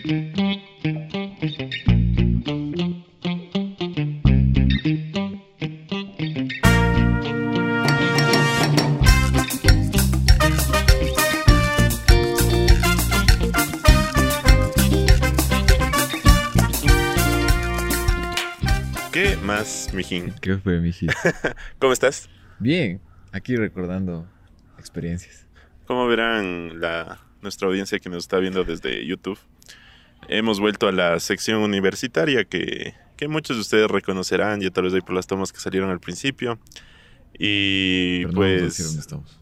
[0.00, 0.04] ¿Qué
[19.42, 20.32] más, mijín?
[20.40, 21.12] ¿Qué fue, mijito?
[21.80, 22.28] ¿Cómo estás?
[22.60, 23.00] Bien,
[23.32, 24.28] aquí recordando
[24.78, 25.46] experiencias.
[25.86, 29.38] Como verán la, nuestra audiencia que nos está viendo desde YouTube,
[30.28, 34.94] hemos vuelto a la sección universitaria que, que muchos de ustedes reconocerán, ya tal vez
[34.94, 36.58] ahí por las tomas que salieron al principio.
[37.38, 38.62] Y Pero no vamos a pues...
[38.62, 39.38] decir dónde estamos.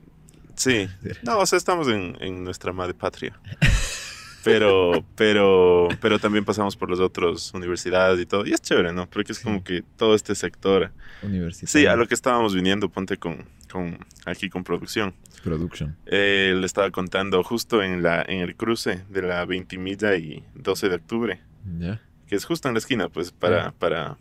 [0.57, 0.89] Sí.
[1.23, 3.39] No, o sea, estamos en, en nuestra madre patria.
[4.53, 8.47] Pero, pero, pero también pasamos por las otras universidades y todo.
[8.47, 9.09] Y es chévere, ¿no?
[9.11, 10.91] Porque es como que todo este sector.
[11.23, 11.69] Universitario.
[11.69, 15.15] Sí, a lo que estábamos viniendo, ponte con, con aquí con producción.
[15.43, 15.97] Production.
[16.07, 20.43] Eh, le estaba contando justo en la en el cruce de la 20 milla y
[20.55, 21.41] 12 de octubre,
[21.79, 22.01] ¿Ya?
[22.27, 23.75] que es justo en la esquina, pues para, Ah.
[23.79, 24.17] para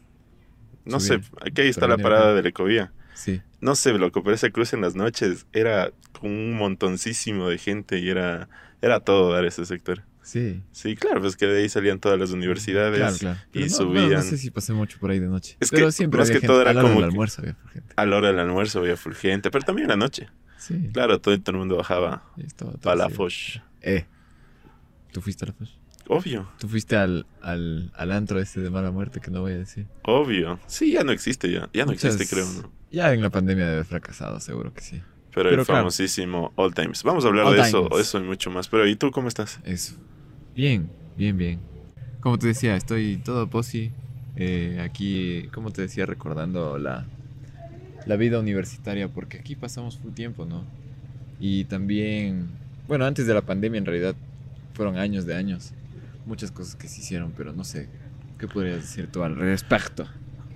[0.86, 1.24] no Subir.
[1.24, 2.92] sé, aquí ahí está la parada de la Ecovía.
[3.16, 3.42] Sí.
[3.62, 7.98] No sé, loco, pero ese cruce en las noches era con un montoncísimo de gente
[8.00, 8.48] y era,
[8.82, 10.04] era todo dar ese sector.
[10.26, 10.62] Sí.
[10.72, 12.98] Sí, claro, pues que de ahí salían todas las universidades.
[12.98, 13.40] Claro, claro.
[13.54, 14.10] y no, subían.
[14.10, 15.56] No, no sé si pasé mucho por ahí de noche.
[15.60, 16.52] Es pero que siempre más había que gente.
[16.54, 17.94] todo era a la hora como del almuerzo había gente.
[17.96, 20.28] A la hora del almuerzo había full gente, pero también en la noche.
[20.58, 20.90] Sí.
[20.92, 22.24] Claro, todo, todo el mundo bajaba
[22.82, 23.10] para la.
[23.10, 23.60] Foch.
[23.82, 24.06] Eh.
[25.12, 25.70] ¿Tú fuiste a la Foch?
[26.08, 29.58] Obvio, ¿Tú fuiste al, al, al antro ese de mala muerte que no voy a
[29.58, 29.88] decir?
[30.04, 30.60] obvio.
[30.68, 31.70] Sí, ya no existe ya.
[31.74, 32.72] Ya no Muchas- existe, creo, ¿no?
[32.92, 35.02] Ya en la pandemia debe haber fracasado, seguro que sí.
[35.34, 35.80] Pero, Pero el claro.
[35.82, 37.04] famosísimo All Times.
[37.04, 38.08] Vamos a hablar All de eso, Times.
[38.08, 38.68] eso y mucho más.
[38.70, 39.60] Pero ¿y tú cómo estás?
[39.66, 39.96] Eso.
[40.56, 41.60] Bien, bien, bien.
[42.22, 43.92] Como te decía, estoy todo posi.
[44.36, 47.12] eh, aquí, como te decía, recordando la,
[48.06, 50.68] la vida universitaria, porque aquí pasamos full tiempo, ¿no?
[51.40, 54.16] Y también, bueno, antes de la pandemia en realidad
[54.74, 55.76] fueron años de años.
[56.26, 57.90] Muchas cosas que se hicieron, pero no sé,
[58.40, 60.08] ¿qué podrías decir tú al respecto?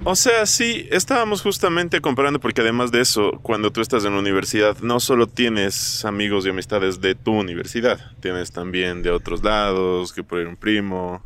[0.05, 4.19] O sea, sí, estábamos justamente comparando porque además de eso, cuando tú estás en la
[4.19, 10.13] universidad, no solo tienes amigos y amistades de tu universidad, tienes también de otros lados,
[10.13, 11.22] que por ahí un primo,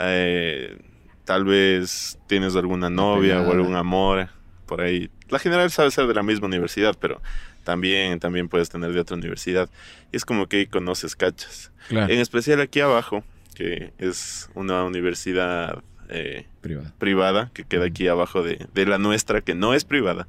[0.00, 0.78] eh,
[1.24, 4.28] tal vez tienes alguna novia o algún amor
[4.66, 5.10] por ahí.
[5.28, 7.22] La general sabe ser de la misma universidad, pero
[7.62, 9.70] también, también puedes tener de otra universidad.
[10.10, 11.70] Y es como que conoces cachas.
[11.88, 12.12] Claro.
[12.12, 13.22] En especial aquí abajo,
[13.54, 15.84] que es una universidad...
[16.08, 16.94] eh, Privada.
[16.98, 20.28] privada que queda aquí abajo de, de la nuestra, que no es privada.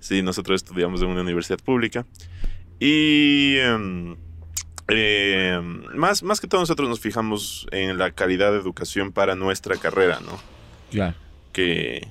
[0.00, 2.04] Sí, nosotros estudiamos en una universidad pública.
[2.78, 4.16] Y em,
[5.94, 10.20] más, más que todo nosotros nos fijamos en la calidad de educación para nuestra carrera,
[10.20, 10.38] ¿no?
[10.90, 11.14] Claro.
[11.52, 12.08] Que,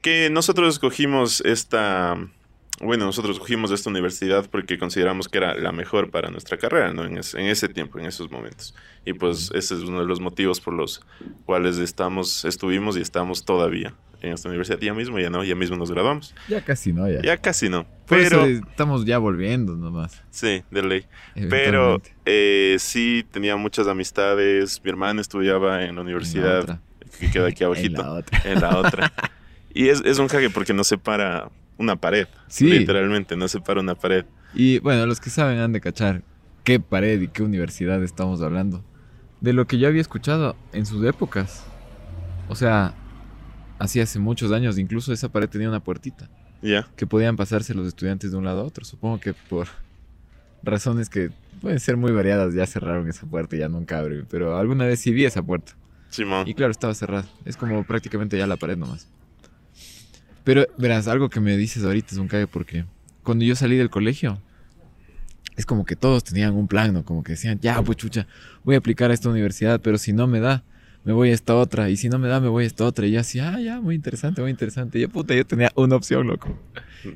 [0.00, 2.16] que nosotros escogimos esta...
[2.80, 7.04] Bueno, nosotros escogimos esta universidad porque consideramos que era la mejor para nuestra carrera, ¿no?
[7.04, 8.74] En, es- en ese tiempo, en esos momentos.
[9.04, 11.04] Y pues ese es uno de los motivos por los
[11.44, 14.78] cuales estamos, estuvimos y estamos todavía en esta universidad.
[14.80, 16.34] Ya mismo, ya no, ya mismo nos graduamos.
[16.48, 17.20] Ya casi no, ya.
[17.22, 17.84] Ya casi no.
[18.08, 20.22] Pero, estamos ya volviendo nomás.
[20.30, 21.06] sí, de ley.
[21.50, 24.80] Pero eh, sí, tenía muchas amistades.
[24.84, 26.80] Mi hermana estudiaba en la En la universidad otra.
[27.18, 28.02] que queda aquí En abajito.
[28.02, 28.42] la otra.
[28.44, 29.12] en la otra.
[29.74, 32.26] Y es, es un jaque porque nos separa una pared.
[32.48, 32.66] Sí.
[32.70, 34.24] Literalmente, nos separa una pared.
[34.54, 36.22] Y bueno, los que saben han de cachar
[36.64, 38.84] qué pared y qué universidad estamos hablando.
[39.40, 41.64] De lo que yo había escuchado en sus épocas.
[42.48, 42.94] O sea,
[43.78, 46.28] así hace muchos años, incluso esa pared tenía una puertita
[46.62, 46.88] Ya.
[46.96, 48.84] que podían pasarse los estudiantes de un lado a otro.
[48.84, 49.68] Supongo que por
[50.62, 51.30] razones que
[51.60, 54.24] pueden ser muy variadas ya cerraron esa puerta y ya nunca abre.
[54.28, 55.72] Pero alguna vez sí vi esa puerta.
[56.10, 56.48] Simón.
[56.48, 57.26] Y claro, estaba cerrada.
[57.44, 59.06] Es como prácticamente ya la pared nomás.
[60.48, 62.86] Pero verás, algo que me dices ahorita es un cague porque
[63.22, 64.40] cuando yo salí del colegio,
[65.58, 67.04] es como que todos tenían un plan, ¿no?
[67.04, 68.26] Como que decían, ya, pues chucha,
[68.64, 70.64] voy a aplicar a esta universidad, pero si no me da,
[71.08, 71.88] me voy a esta otra.
[71.88, 73.06] Y si no me da, me voy a esta otra.
[73.06, 74.98] Y yo así, ah, ya, muy interesante, muy interesante.
[74.98, 76.54] Y yo, puta, yo tenía una opción, loco.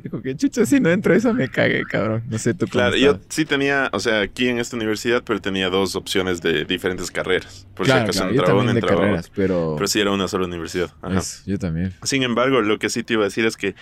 [0.02, 2.22] Digo que chucha, si no entro a eso, me cague, cabrón.
[2.30, 5.68] No sé tú Claro, yo sí tenía, o sea, aquí en esta universidad, pero tenía
[5.68, 7.66] dos opciones de diferentes carreras.
[7.74, 9.32] Por Claro, si acaso claro, yo entraba también una, entraba carreras, otra.
[9.36, 9.74] pero...
[9.76, 10.90] Pero sí era una sola universidad.
[11.02, 11.20] Ajá.
[11.44, 11.92] yo también.
[12.02, 13.74] Sin embargo, lo que sí te iba a decir es que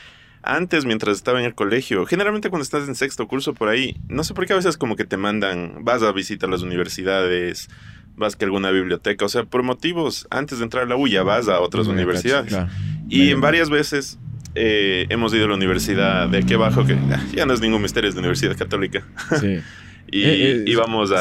[0.43, 4.25] antes, mientras estaba en el colegio, generalmente cuando estás en sexto curso por ahí, no
[4.25, 7.69] sé por qué a veces como que te mandan, vas a visitar las universidades,
[8.17, 11.23] vas que alguna biblioteca, o sea, por motivos, antes de entrar a la U ya
[11.23, 12.49] vas a otras universidades.
[12.49, 12.71] claro.
[13.09, 14.19] Y Medio en varias veces
[14.55, 17.83] eh, hemos ido a la universidad de aquí abajo, que ah, ya no es ningún
[17.83, 19.05] misterio, es de Universidad Católica.
[19.39, 19.61] Sí.
[20.13, 21.13] Y Eh, eh, íbamos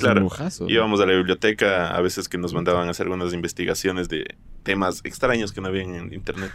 [0.00, 0.64] claro, lujazo.
[0.64, 0.70] ¿no?
[0.70, 5.00] Íbamos a la biblioteca a veces que nos mandaban a hacer algunas investigaciones de temas
[5.04, 6.52] extraños que no habían en internet.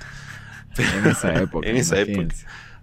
[0.78, 1.68] En esa época.
[1.70, 2.34] En esa época.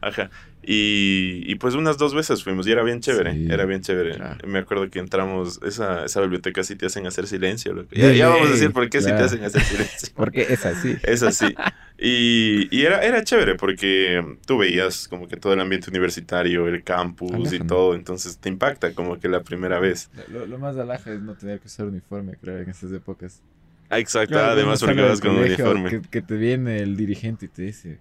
[0.00, 0.30] Ajá.
[0.62, 4.16] Y, y, pues unas dos veces fuimos y era bien chévere, Sí, era bien chévere.
[4.16, 4.46] claro.
[4.46, 7.72] Me acuerdo que entramos, esa, esa biblioteca sí te hacen hacer silencio.
[7.72, 7.88] loco.
[7.92, 10.08] Ya, ya vamos a decir por qué sí te hacen hacer silencio.
[10.16, 10.96] Porque es así.
[11.02, 11.54] Es así.
[11.98, 16.82] Y, y era, era chévere porque tú veías como que todo el ambiente universitario, el
[16.82, 20.10] campus y todo, entonces te impacta como que la primera vez.
[20.28, 23.42] Lo, lo más alaja es no tener que usar uniforme, creo, en estas épocas.
[23.90, 25.90] Ah, exacto, Claro, además porque vas con colegio, uniforme.
[25.90, 27.98] Que, que te viene el dirigente y te dice,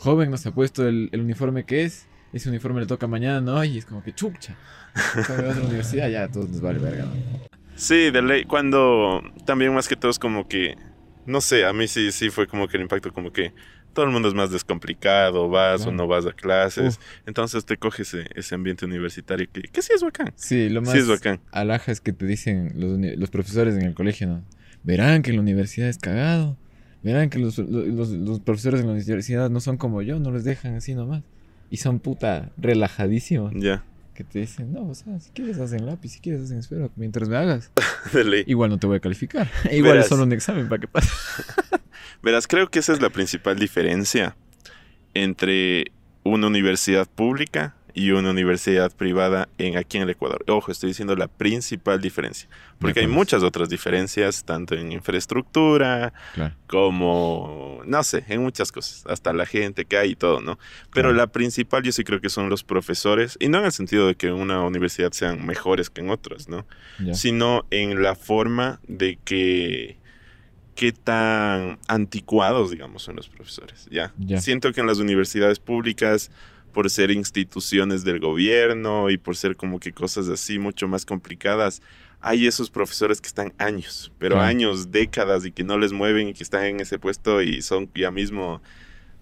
[0.00, 2.06] joven, nos ha puesto el, el uniforme que es.
[2.32, 3.64] Ese uniforme le toca mañana, ¿no?
[3.64, 4.56] Y es como que chucha.
[5.26, 7.12] Cuando vas a la universidad ya todos nos vale verga, ¿no?
[7.76, 10.76] Sí, de ley, cuando también más que todo es como que,
[11.26, 13.52] no sé, a mí sí, sí fue como que el impacto como que
[13.94, 17.04] todo el mundo es más descomplicado, vas o no vas a clases, Uf.
[17.26, 20.32] entonces te coges ese, ese ambiente universitario que, que sí es bacán.
[20.36, 21.40] Sí, lo más Sí es bacán.
[21.52, 24.44] alaja es que te dicen los, los profesores en el colegio, ¿no?
[24.84, 26.56] Verán que la universidad es cagado.
[27.02, 30.44] Verán que los, los, los- profesores en la universidad no son como yo, no les
[30.44, 31.22] dejan así nomás.
[31.70, 33.52] Y son puta relajadísimos.
[33.56, 36.90] Ya, Que te dicen, no, o sea, si quieres hacen lápiz, si quieres hacen esfero,
[36.96, 37.70] mientras me hagas.
[38.12, 38.44] de ley.
[38.46, 39.48] Igual no te voy a calificar.
[39.72, 40.04] Igual Verás.
[40.06, 41.08] es solo un examen para que pase.
[42.22, 44.36] Verás, creo que esa es la principal diferencia
[45.14, 45.86] entre
[46.22, 50.44] una universidad pública y una universidad privada en aquí en el Ecuador.
[50.48, 52.48] Ojo, estoy diciendo la principal diferencia,
[52.78, 56.54] porque hay muchas otras diferencias, tanto en infraestructura Claro.
[56.66, 60.58] como, no sé, en muchas cosas, hasta la gente que hay y todo, ¿no?
[60.92, 61.12] Pero Claro.
[61.14, 64.14] la principal yo sí creo que son los profesores, y no en el sentido de
[64.14, 66.66] que en una universidad sean mejores que en otras, ¿no?
[67.12, 69.98] Sino en la forma de que
[70.74, 73.86] qué tan anticuados, digamos, son los profesores.
[73.90, 74.14] Ya.
[74.18, 74.40] Ya.
[74.40, 76.30] Siento que en las universidades públicas,
[76.72, 81.82] por ser instituciones del gobierno y por ser como que cosas así mucho más complicadas,
[82.20, 86.34] hay esos profesores que están años, pero años, décadas y que no les mueven y
[86.34, 88.60] que están en ese puesto y son ya mismo,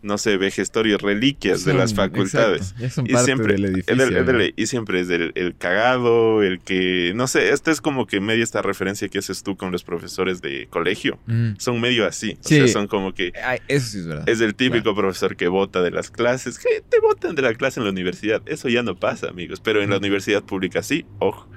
[0.02, 2.74] no sé, vejestorios, reliquias de las facultades.
[2.80, 3.96] exacto, Y siempre, del edificio.
[3.96, 8.06] del- del- y siempre es el, el cagado, el que, no sé, esta es como
[8.06, 11.18] que media esta referencia que haces tú con los profesores de colegio.
[11.26, 11.52] Mm.
[11.58, 12.54] Son medio así, o Sí.
[12.56, 14.28] sea, son como que Ay, eso sí es verdad.
[14.28, 17.80] es el típico profesor que vota de las clases, que te votan de la clase
[17.80, 18.40] en la universidad.
[18.46, 21.48] Eso ya no pasa, amigos, pero en la universidad pública sí, ojo.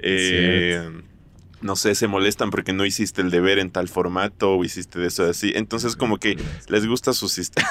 [0.00, 0.80] Eh,
[1.60, 5.08] no sé, se molestan porque no hiciste el deber en tal formato o hiciste de
[5.08, 5.52] eso así.
[5.54, 6.38] Entonces como que
[6.68, 7.68] les gusta su sistema.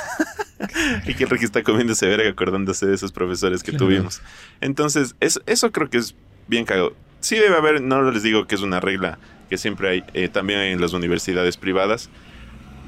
[1.05, 4.21] y que Ricky está comiéndose verga acordándose de esos profesores que tuvimos.
[4.61, 6.15] Entonces, eso, eso creo que es
[6.47, 6.93] bien cagado.
[7.19, 9.19] Sí debe haber, no les digo que es una regla
[9.49, 12.09] que siempre hay eh, también en las universidades privadas,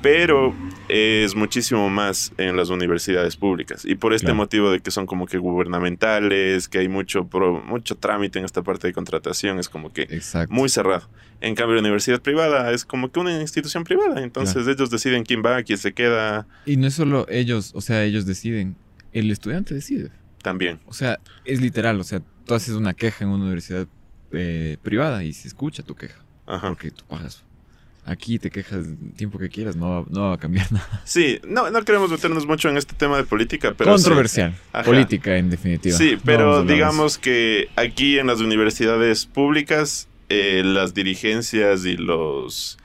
[0.01, 0.53] pero
[0.87, 3.83] es muchísimo más en las universidades públicas.
[3.85, 4.37] Y por este Claro.
[4.37, 8.63] motivo de que son como que gubernamentales, que hay mucho, pro- mucho trámite en esta
[8.63, 10.53] parte de contratación, es como que Exacto.
[10.53, 11.09] muy cerrado.
[11.41, 14.21] En cambio, la universidad privada es como que una institución privada.
[14.23, 18.03] Entonces ellos deciden quién va, quién se queda Y no es solo ellos, o sea,
[18.03, 18.75] ellos deciden.
[19.13, 20.11] El estudiante decide.
[20.41, 20.79] también.
[20.85, 21.99] O sea, es literal.
[21.99, 23.87] O sea, tú haces una queja en una universidad
[24.31, 26.23] eh, privada y se escucha tu queja.
[26.47, 26.69] Ajá.
[26.69, 27.43] Porque tú pagas.
[28.05, 31.01] Aquí te quejas el tiempo que quieras, no va, no va a cambiar nada.
[31.05, 33.91] Sí, no, no queremos meternos mucho en este tema de política, pero...
[33.91, 34.55] Controversial.
[34.85, 35.95] Política, en definitiva.
[35.97, 42.77] Sí, pero digamos que aquí en las universidades públicas, eh, las dirigencias y los,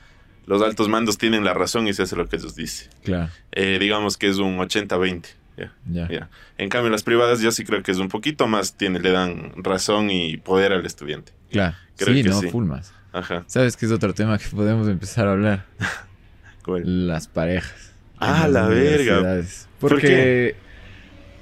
[0.45, 2.89] los altos mandos tienen la razón y se hace lo que ellos dicen.
[3.03, 5.25] Claro, Eh, digamos que es un 80-20.
[5.57, 6.07] ya, ya.
[6.09, 6.29] ya.
[6.57, 9.53] En cambio, las privadas yo sí creo que es un poquito más, tiene, le dan
[9.55, 11.31] razón y poder al estudiante.
[11.49, 11.75] Claro.
[11.97, 12.49] Creo sí, que no, sí.
[12.49, 12.93] full más.
[13.15, 13.45] Ajá.
[13.47, 15.65] ¿Sabes qué es otro tema que podemos empezar a hablar?
[16.65, 17.07] ¿Cuál?
[17.07, 17.93] Las parejas.
[18.17, 19.19] Ah, la verga.
[19.19, 19.69] universidades.
[19.79, 20.55] ¿Por Porque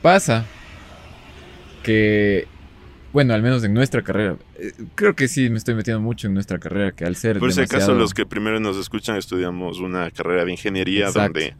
[0.03, 0.45] pasa
[1.81, 2.47] que,
[3.11, 6.35] bueno, al menos en nuestra carrera, eh, creo que sí me estoy metiendo mucho en
[6.35, 10.11] nuestra carrera, que al ser Por si acaso, los que primero nos escuchan, estudiamos una
[10.11, 11.39] carrera de ingeniería Exacto.
[11.39, 11.55] donde,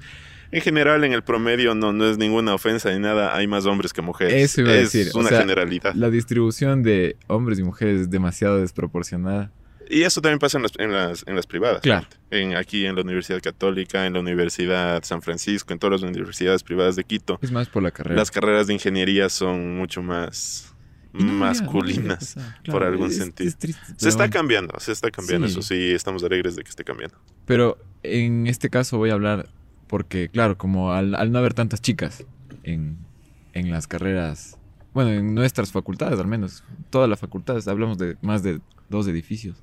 [0.52, 3.94] en general, en el promedio no, no es ninguna ofensa ni nada, hay más hombres
[3.94, 4.34] que mujeres.
[4.36, 5.96] Eso iba a es decir, o una sea, generalidad.
[5.96, 9.52] La distribución de hombres y mujeres es demasiado desproporcionada.
[9.90, 11.82] Y eso también pasa en las, en las, en las privadas.
[11.82, 12.08] Claro.
[12.32, 16.64] En, aquí en la Universidad Católica, en la Universidad San Francisco, en todas las universidades
[16.64, 17.40] privadas de Quito.
[17.42, 18.16] Es más por la carrera.
[18.16, 20.74] Las carreras de ingeniería son mucho más
[21.14, 22.36] no no masculinas.
[22.66, 23.48] por algún es- sentido.
[23.50, 24.34] es triste, Se está bueno.
[24.34, 25.52] cambiando, se está cambiando, Sí.
[25.54, 27.18] eso sí, estamos alegres de que esté cambiando.
[27.46, 29.48] Pero en este caso voy a hablar
[29.88, 32.26] porque, claro, como al, al no haber tantas chicas
[32.64, 32.98] en,
[33.54, 34.58] en las carreras,
[34.96, 38.60] bueno, en nuestras facultades al menos, todas las facultades, hablamos de más de
[38.90, 39.62] dos edificios,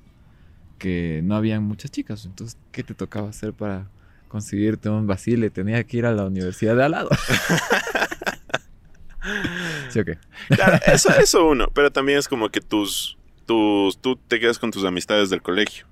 [0.81, 2.25] que no habían muchas chicas.
[2.25, 3.87] Entonces, ¿qué te tocaba hacer para
[4.27, 5.51] conseguirte un vacile?
[5.51, 7.09] Tenía que ir a la universidad de al lado.
[9.89, 10.17] ¿Sí o qué?
[10.49, 14.71] Claro, eso, eso uno, pero también es como que tus, tus, tú te quedas con
[14.71, 15.85] tus amistades del colegio.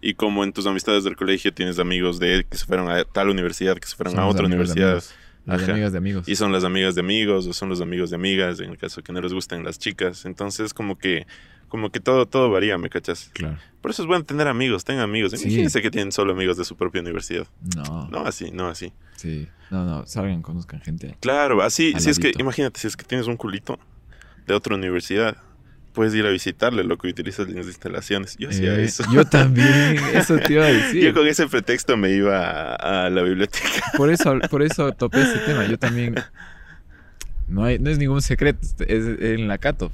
[0.00, 3.30] Y como en tus amistades del colegio tienes amigos de que se fueron a tal
[3.30, 5.02] universidad, que se fueron a otra universidad.
[5.46, 5.72] Las Ajá.
[5.72, 6.28] amigas de amigos.
[6.28, 9.02] Y son las amigas de amigos o son los amigos de amigas, en el caso
[9.02, 10.24] que no les gusten las chicas.
[10.26, 11.26] Entonces, como que,
[11.68, 13.30] como que todo, todo varía, ¿me cachas?
[13.32, 13.58] Claro.
[13.80, 15.32] Por eso es bueno tener amigos, tengan amigos.
[15.32, 15.42] Sí.
[15.46, 17.46] Imagínense que tienen solo amigos de su propia universidad.
[17.74, 18.08] No.
[18.08, 18.92] No así, no así.
[19.16, 19.48] Sí.
[19.70, 20.06] No, no.
[20.06, 21.16] Salgan, conozcan gente.
[21.20, 23.78] Claro, así, si es que, imagínate, si es que tienes un culito
[24.46, 25.36] de otra universidad,
[25.92, 28.36] puedes ir a visitarle, lo que utilizas las instalaciones.
[28.38, 29.04] Yo hacía Eh, eso.
[29.12, 29.96] Yo también.
[30.14, 31.02] Eso te iba a decir.
[31.04, 33.66] Yo con ese pretexto me iba a, a la biblioteca.
[33.96, 35.66] Por eso, por eso topé ese tema.
[35.66, 36.14] Yo también.
[37.48, 38.60] No, hay, no es ningún secreto.
[38.86, 39.90] Es en la Cato.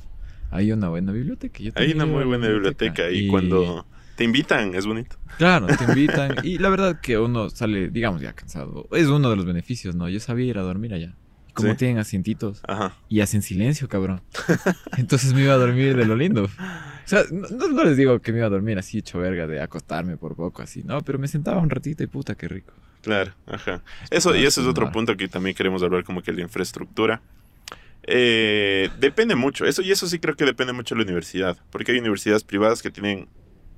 [0.50, 1.58] Hay una buena biblioteca.
[1.60, 3.86] Yo Hay una muy buena biblioteca y, cuando
[4.16, 5.16] te invitan es bonito.
[5.38, 6.36] Claro, te invitan.
[6.42, 8.86] y la verdad que uno sale, digamos, ya cansado.
[8.92, 10.08] Es uno de los beneficios, ¿no?
[10.08, 11.14] Yo sabía ir a dormir allá.
[11.56, 11.78] Como Sí.
[11.78, 12.94] tienen asientitos Ajá.
[13.08, 14.20] y hacen silencio, cabrón.
[14.98, 16.44] Entonces me iba a dormir de lo lindo.
[16.44, 20.16] O sea, no, les digo que me iba a dormir así hecho verga de acostarme
[20.16, 22.72] por poco así, no, pero me sentaba un ratito y puta, qué rico.
[23.02, 23.82] Claro, ajá.
[24.10, 27.22] Eso, y ese es otro punto que también queremos hablar, como que la infraestructura.
[28.02, 31.92] Eh, depende mucho, eso y eso sí creo que depende mucho de la universidad, porque
[31.92, 33.28] hay universidades privadas que tienen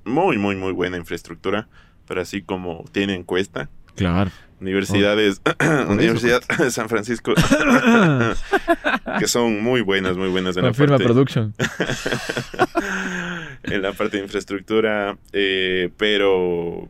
[0.05, 1.67] muy, muy, muy buena infraestructura,
[2.07, 3.69] pero así como tienen cuesta.
[3.95, 4.31] Claro.
[4.61, 5.41] Universidades,
[5.87, 7.33] Universidad de San Francisco,
[9.19, 11.53] que son muy buenas, muy buenas en la parte, production.
[13.63, 16.89] en la parte de infraestructura, eh, pero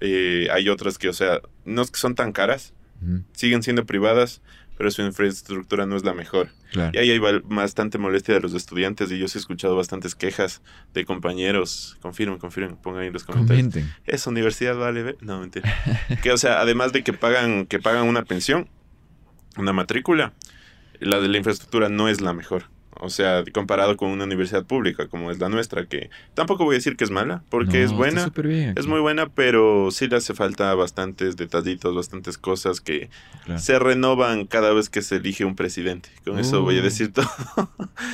[0.00, 2.72] eh, hay otras que, o sea, no es que son tan caras,
[3.32, 4.40] siguen siendo privadas,
[4.76, 6.48] pero su infraestructura no es la mejor.
[6.72, 6.90] Claro.
[6.94, 10.62] Y ahí hay bastante molestia de los estudiantes y yo sí he escuchado bastantes quejas
[10.92, 11.96] de compañeros.
[12.00, 13.68] Confirmen, confirmen, pongan ahí en los comentarios.
[13.68, 13.94] Comenten.
[14.04, 15.16] ¿Esa universidad vale?
[15.20, 15.72] No, mentira.
[16.22, 18.68] que, o sea, además de que pagan, que pagan una pensión,
[19.56, 20.32] una matrícula,
[21.00, 22.64] la de la infraestructura no es la mejor.
[23.04, 26.78] O sea, comparado con una universidad pública como es la nuestra, que tampoco voy a
[26.78, 28.32] decir que es mala, porque No, es buena.
[28.76, 33.10] Es muy buena, pero sí le hace falta bastantes detallitos, bastantes cosas que
[33.44, 33.60] Claro.
[33.60, 36.08] se renovan cada vez que se elige un presidente.
[36.24, 36.84] Con eso voy a Uh.
[36.84, 37.28] decir todo.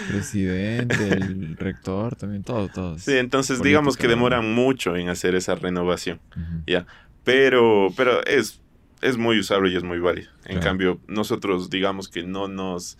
[0.08, 2.98] Presidente, el rector, también todo, todo.
[2.98, 6.20] Sí, entonces Política, digamos que demoran mucho en hacer esa renovación.
[6.36, 6.84] Ujú.
[7.24, 8.60] Pero, pero es,
[9.02, 10.30] es muy usable y es muy válido.
[10.44, 10.60] En Claro.
[10.62, 12.98] cambio, nosotros digamos que no nos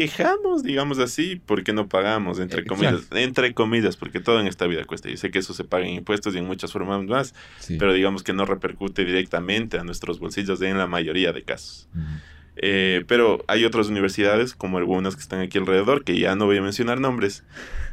[0.00, 4.84] quejamos, digamos así, porque no pagamos, entre comillas, entre comillas, porque todo en esta vida
[4.86, 5.10] cuesta.
[5.10, 7.76] Yo sé que eso se paga en impuestos y en muchas formas más, Sí.
[7.78, 11.88] pero digamos que no repercute directamente a nuestros bolsillos en la mayoría de casos.
[12.56, 16.56] Eh, pero hay otras universidades, como algunas que están aquí alrededor, que ya no voy
[16.58, 17.44] a mencionar nombres,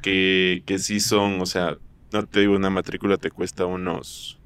[0.02, 1.78] que, que sí son, o sea,
[2.14, 4.39] no te digo, una matrícula te cuesta unos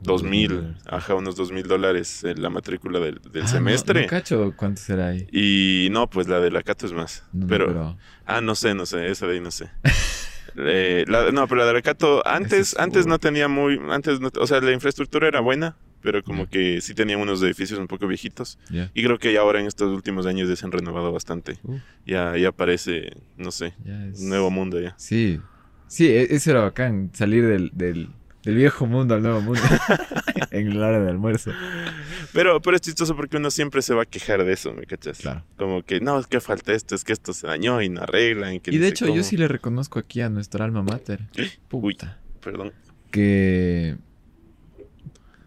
[0.00, 4.02] dos mil ajá, unos dos mil dólares eh, la matrícula del, del Ah, no- semestre.
[4.02, 5.26] No, cacho cuánto será ahí.
[5.30, 7.24] y no, pues la de la Cato es más.
[7.32, 9.70] No, no, pero, ah, no sé, no sé, esa de ahí no sé.
[10.54, 14.20] Eh, la- no, pero la de la Cato antes, es antes no tenía muy, antes,
[14.20, 17.86] no- o sea, la infraestructura era buena, pero como que sí tenía unos edificios un
[17.86, 18.58] poco viejitos.
[18.92, 21.56] Y creo que ya ahora en estos últimos años ya se han renovado bastante.
[21.62, 23.72] Uf, Ya, ya parece, no sé,
[24.12, 24.94] es- un nuevo mundo ya.
[24.98, 25.40] Sí.
[25.86, 28.10] Sí, e- eso era bacán, salir del, del,
[28.42, 29.60] del viejo mundo al nuevo mundo
[30.50, 31.52] en la hora de almuerzo.
[32.32, 35.18] Pero, pero es chistoso porque uno siempre se va a quejar de eso, ¿me cachas?
[35.18, 35.44] Claro.
[35.56, 38.60] Como que, no, es que falta esto, es que esto se dañó y no arreglan.
[38.60, 41.28] que Y de hecho, yo sí le reconozco aquí a nuestra alma mater.
[41.36, 42.18] Uy, Puta.
[42.42, 42.72] perdón.
[43.10, 43.96] Que.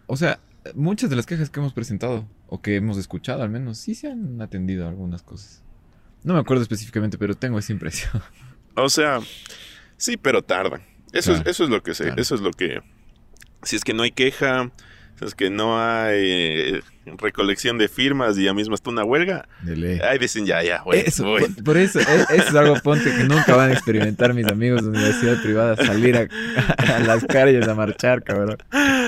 [0.06, 0.38] O sea,
[0.74, 4.08] muchas de las quejas que hemos presentado, o que hemos escuchado al menos, sí se
[4.10, 5.62] han atendido a algunas cosas.
[6.22, 8.22] No me acuerdo específicamente, pero tengo esa impresión.
[8.74, 9.20] O sea,
[9.96, 10.82] sí, pero tardan.
[11.18, 11.50] Eso, Claro.
[11.50, 12.20] es, eso es lo que sé, Claro.
[12.22, 12.80] eso es lo que...
[13.62, 14.70] Si es que no hay queja,
[15.18, 16.22] si es que no hay
[16.76, 16.80] eh,
[17.18, 19.98] recolección de firmas y ya mismo está una huelga, De ley.
[20.00, 21.42] ahí dicen ya, ya, bueno, Eso, voy.
[21.46, 22.04] por, por eso, e-
[22.36, 26.16] eso es algo ponte que nunca van a experimentar mis amigos de universidad privada, salir
[26.16, 26.28] a,
[26.96, 28.58] a las calles a marchar, cabrón.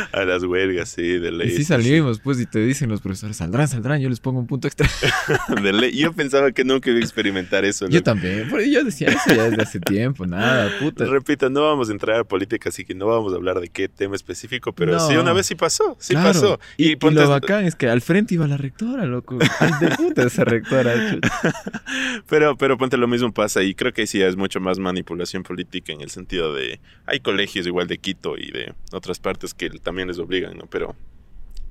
[0.13, 1.49] A las huelgas, sí, de ley.
[1.49, 4.47] Y sí salimos, pues, y te dicen los profesores, saldrán, saldrán, yo les pongo un
[4.47, 4.89] punto extra.
[5.63, 5.97] De ley.
[5.97, 7.87] Yo pensaba que nunca iba a experimentar eso.
[7.87, 8.05] Yo loco.
[8.05, 11.05] también, pero yo decía eso ya desde hace tiempo, nada, puta.
[11.05, 13.89] Repito, no vamos a entrar a política, así que no vamos a hablar de qué
[13.89, 15.01] tema específico, pero No.
[15.07, 16.29] sí, una vez sí pasó, sí Claro.
[16.29, 16.61] pasó.
[16.77, 19.39] Y, y ponte- lo bacán es que al frente iba la rectora, loco.
[19.61, 20.95] Ay, de puta esa rectora.
[22.29, 25.93] pero, pero ponte lo mismo pasa y creo que sí es mucho más manipulación política
[25.93, 29.98] en el sentido de, hay colegios igual de Quito y de otras partes que también
[30.07, 30.67] les obligan, ¿no?
[30.67, 30.95] Pero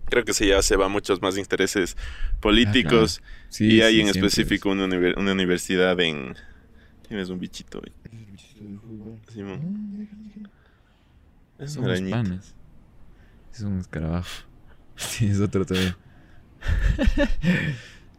[0.10, 1.96] creo que sí ya se va a muchos más intereses
[2.42, 6.36] políticos Sí, y hay sí, en específico una, univer- una universidad en...
[7.08, 7.80] Tienes un bichito.
[7.80, 7.94] güey.
[9.32, 10.10] Simón.
[11.60, 11.72] es.
[11.72, 12.18] Es arañita.
[12.18, 12.56] panas.
[13.54, 14.30] Es un escarabajo.
[14.98, 15.96] Sí, es otro todavía.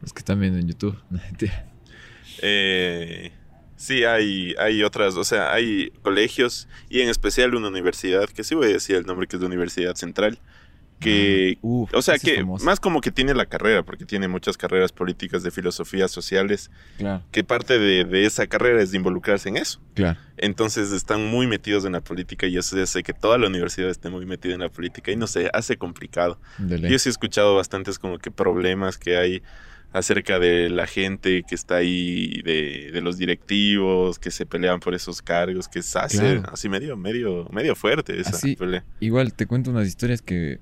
[0.00, 0.96] Los que están viendo en YouTube.
[2.40, 3.32] Eh,
[3.78, 8.54] sí, hay, hay otras, o sea, hay colegios y en especial una universidad, que sí
[8.54, 10.38] voy a decir el nombre, que es la Universidad Central,
[11.00, 14.90] que, uf, o sea, que más como que tiene la carrera, porque tiene muchas carreras
[14.90, 19.58] políticas de filosofías sociales, Claro, que parte de, de esa carrera es de involucrarse en
[19.58, 19.80] eso.
[19.94, 20.18] claro.
[20.36, 24.10] Entonces están muy metidos en la política y yo sé, que toda la universidad esté
[24.10, 26.40] muy metida en la política y no sé, hace complicado.
[26.58, 29.42] Yo sí he escuchado bastantes como que problemas que hay
[29.92, 34.94] acerca de la gente que está ahí, de, de los directivos, que se pelean por
[34.94, 36.42] esos cargos, que se hace Claro.
[36.52, 38.84] así medio, medio, medio fuerte esa Así- pelea.
[39.00, 40.58] Igual te cuento unas historias que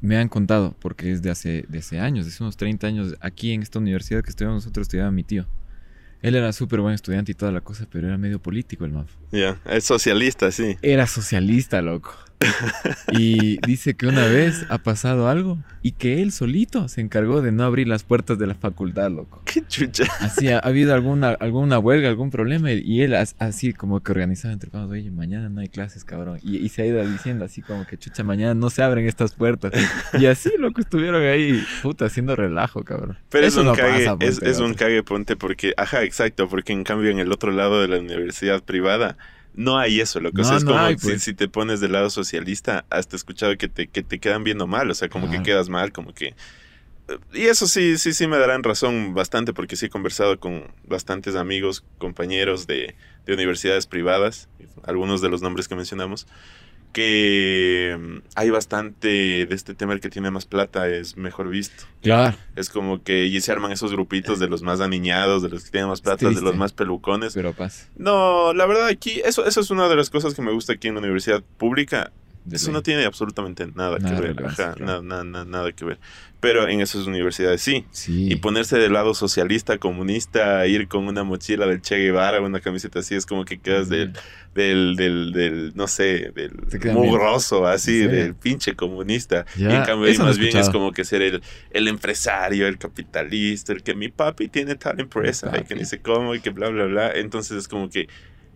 [0.00, 3.16] me han contado, porque es de hace, de hace años, de hace unos 30 años,
[3.20, 5.46] aquí en esta universidad que estudiamos nosotros, estudiaba mi tío.
[6.22, 9.06] Él era súper buen estudiante y toda la cosa, pero era medio político el man.
[9.32, 10.76] Ya, es socialista, sí.
[10.82, 12.12] Era socialista, loco.
[13.12, 17.52] Y dice que una vez ha pasado algo y que él solito se encargó de
[17.52, 19.42] no abrir las puertas de la facultad, loco.
[19.44, 20.04] Qué chucha.
[20.20, 24.12] Así ha, ha habido alguna, alguna huelga, algún problema y- él as- así como que
[24.12, 26.38] organizaba entre todos, oye, mañana no hay clases, cabrón.
[26.42, 29.32] Y, y se ha ido diciendo así como que, chucha, mañana no se abren estas
[29.34, 29.72] puertas.
[30.18, 33.18] Y así, loco, estuvieron ahí, puta, haciendo relajo, cabrón.
[33.30, 34.78] Pero Eso es un no cague, pasa, es, ponte, es un loco.
[34.78, 38.62] cague, ponte, porque, ajá, exacto, porque en cambio en el otro lado de la universidad
[38.62, 39.16] privada
[39.58, 40.40] no hay eso, loco.
[40.40, 41.24] o sea, No, es no como hay, pues.
[41.24, 44.68] si te pones del lado socialista, hasta he escuchado que te, que te quedan viendo
[44.68, 46.36] mal, o sea, como que quedas mal, como que...
[47.32, 51.34] Y eso sí, sí, sí me darán razón bastante, porque sí he conversado con bastantes
[51.34, 52.94] amigos, compañeros de,
[53.26, 54.48] de universidades privadas,
[54.84, 56.28] algunos de los nombres que mencionamos,
[56.98, 61.84] que mm, hay bastante de este tema, el que tiene más plata es mejor visto.
[62.02, 62.36] Claro.
[62.56, 65.70] Es como que y se arman esos grupitos de los más aniñados, de los que
[65.70, 67.34] tienen más plata, de los más pelucones.
[67.34, 67.86] Pero pasa.
[67.96, 70.88] No, la verdad aquí, eso, eso es una de las cosas que me gusta aquí
[70.88, 72.10] en la universidad pública.
[72.52, 74.44] Eso no tiene absolutamente nada, Nada que ver.
[74.44, 75.02] Ajá, claro.
[75.02, 75.98] nada, nada, nada que ver.
[76.40, 77.84] Pero en esas universidades sí.
[77.90, 78.30] Sí.
[78.30, 83.00] Y ponerse del lado socialista, comunista, ir con una mochila del Che Guevara, una camiseta
[83.00, 84.12] así, es como que quedas del,
[84.54, 86.52] del, del, del, no sé, del
[86.92, 89.46] mugroso, así, del pinche comunista.
[89.56, 92.78] Ya, y en cambio ahí más bien es como que ser el, el empresario, el
[92.78, 96.50] capitalista, el que mi papi tiene tal empresa y que ni sé cómo y que
[96.50, 97.12] bla, bla, bla.
[97.12, 98.08] Entonces es como que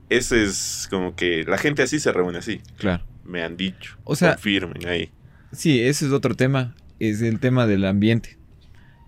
[0.09, 3.03] ese es como que la gente así se reúne así, Claro.
[3.25, 3.97] Me han dicho.
[4.05, 5.11] O sea- confirmen ahí.
[5.52, 8.38] Sí, ese es otro tema, es el tema del ambiente.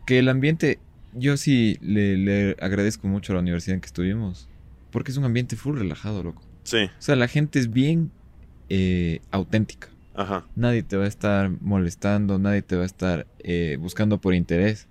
[0.06, 0.78] Que el ambiente,
[1.14, 4.48] yo sí le, le agradezco mucho a la universidad en que estuvimos,
[4.90, 6.42] porque es un ambiente full relajado, loco.
[6.64, 8.10] Sí, O sea, la gente es bien
[8.68, 9.88] eh, auténtica.
[10.14, 10.46] ajá.
[10.56, 14.86] Nadie te va a estar molestando, nadie te va a estar eh, buscando por interés.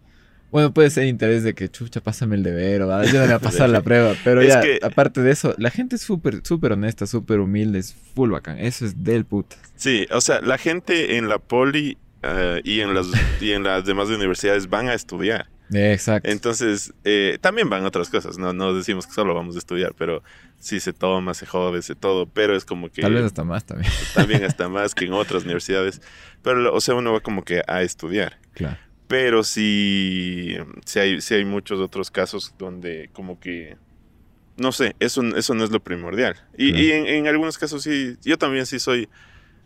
[0.53, 3.81] Bueno, puede ser interés de que, chucha, pásame el deber o ayúdame a pasar la
[3.83, 4.13] prueba.
[4.23, 7.79] Pero Es ya, que- aparte de eso, la gente es súper, súper honesta, súper humilde,
[7.79, 8.59] es full bacán.
[8.59, 9.57] Eso es del puta.
[9.75, 13.07] Sí, o sea, la gente en la poli eh, y, en las,
[13.41, 15.47] y en las demás universidades van a estudiar.
[15.73, 16.29] Exacto.
[16.29, 20.21] Entonces, eh, también van otras cosas, no, no decimos que solo vamos a estudiar, pero
[20.59, 23.65] sí se toma, se jode, se todo, pero es como que Tal vez hasta más
[23.65, 23.91] también.
[24.13, 25.99] también hasta más que en otras universidades.
[26.43, 28.37] Pero, o sea, uno va como que a estudiar.
[28.53, 28.77] Claro.
[29.07, 33.77] Pero sí, sí hay, sí hay muchos otros casos donde como que,
[34.57, 36.35] no sé, eso, eso no es lo primordial.
[36.57, 36.83] Y, Claro.
[36.83, 39.09] y en, en algunos casos sí, yo también sí soy,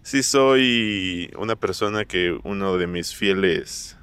[0.01, 3.95] sí soy una persona que uno de mis fieles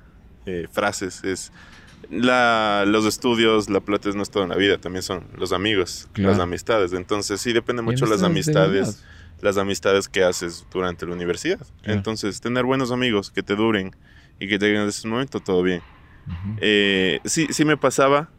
[0.47, 1.53] eh, frases es,
[2.11, 6.31] la, los estudios, la plata no es toda la vida, también son los amigos, Claro.
[6.33, 6.92] las amistades.
[6.92, 9.03] Entonces sí depende mucho las amistades
[9.40, 11.59] las amistades que haces durante la universidad.
[11.83, 11.99] Claro.
[11.99, 13.94] Entonces, tener buenos amigos que te duren
[14.38, 15.83] y que te lleguen en ese momento, todo bien.
[16.27, 16.57] Ujú.
[16.61, 18.31] Eh, sí, sí me pasaba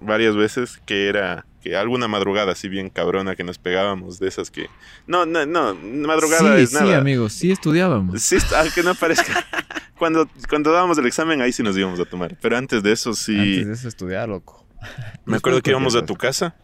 [0.00, 4.50] varias veces que era que alguna madrugada así bien cabrona que nos pegábamos de esas
[4.50, 4.68] que...
[5.06, 6.98] No, no, no, madrugada sí, es sí, nada.
[6.98, 8.20] amigos, sí estudiábamos.
[8.20, 9.46] Sí, aunque no parezca.
[9.96, 12.36] cuando, cuando dábamos el examen ahí sí nos íbamos a tomar.
[12.40, 13.38] Pero antes de eso sí...
[13.38, 14.66] Antes de eso estudiar, loco.
[15.24, 16.56] Me acuerdo que íbamos a tu casa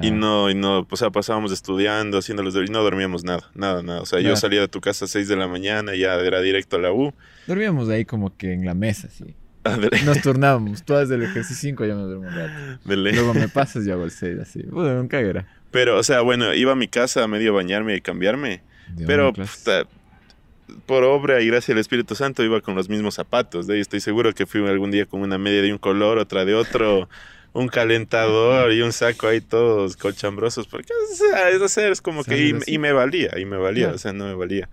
[0.00, 3.50] Y Ah, no, y no, o sea, pasábamos estudiando, haciendo los y no dormíamos nada,
[3.54, 4.00] nada, nada.
[4.00, 6.76] O sea, yo salía de tu casa a 6 de la mañana, ya era directo
[6.76, 7.12] a la U.
[7.46, 9.34] Dormíamos ahí como que en la mesa, sí.
[10.04, 10.82] Nos turnábamos.
[10.82, 12.80] Tú haces el ejercicio 5, yo me duermo un rato.
[12.84, 14.62] Luego me pasas y yo hago el 6, así.
[14.62, 15.46] Bueno, nunca era.
[15.70, 18.62] Pero, o sea, bueno, iba a mi casa a medio bañarme y cambiarme.
[18.94, 19.86] De pero, puta,
[20.86, 23.66] por obra y gracia del Espíritu Santo, iba con los mismos zapatos.
[23.66, 26.44] De ahí estoy seguro que fui algún día con una media de un color, otra
[26.44, 27.08] de otro,
[27.54, 30.66] un calentador y un saco ahí todos cochambrosos.
[30.68, 32.54] Porque, o sea, es, hacer, es como que.
[32.66, 33.96] Y, me valía, y me valía, Claro.
[33.96, 34.68] o sea, no me valía.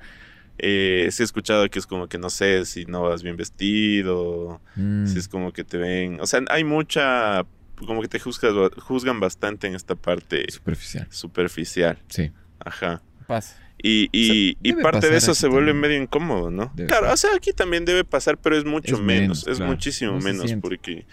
[0.58, 4.60] Eh, sí he escuchado que es como que no sé si no vas bien vestido,
[4.76, 6.20] Mm, si es como que te ven.
[6.22, 7.46] O sea, hay mucha.
[7.86, 11.08] Como que te juzgas, juzgan bastante en esta parte Superficial.
[11.12, 11.98] superficial.
[12.10, 12.30] Sí.
[12.60, 13.02] Ajá.
[13.26, 13.56] Pasa.
[13.82, 16.70] Y, y, O sea, y debe parte de eso se vuelve medio incómodo, ¿no?
[16.76, 19.56] Debe claro, o sea, aquí también debe pasar, pero es mucho Es menos, menos, es
[19.58, 19.72] claro.
[19.72, 21.06] muchísimo No menos, porque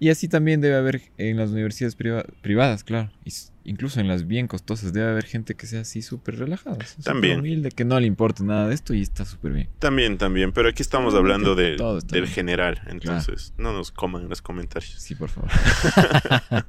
[0.00, 3.10] Y así también debe haber en las universidades priva- privadas, claro.
[3.24, 3.32] Y,
[3.64, 6.78] incluso en las bien costosas debe haber gente que sea así súper relajada.
[7.02, 7.40] También.
[7.40, 9.68] humilde, que no le importa nada de esto y está súper bien.
[9.78, 12.26] También, también, pero aquí estamos hablando de, del bien.
[12.26, 14.92] general, entonces no nos coman en los comentarios.
[14.98, 15.50] Sí, por favor.